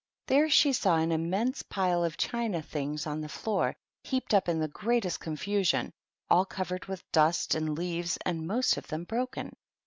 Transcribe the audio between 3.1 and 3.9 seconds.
the floor,